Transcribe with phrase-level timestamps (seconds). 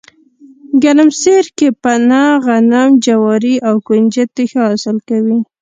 [0.83, 5.37] ګرمسیر کې پنه، غنم، جواري او ُکنجدي ښه حاصل کوي